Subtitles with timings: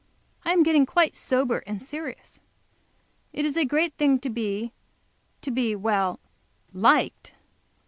[0.43, 2.41] I am getting quite sober and serious.
[3.33, 4.73] It is a great thing to be
[5.41, 6.19] to be well
[6.73, 7.35] liked.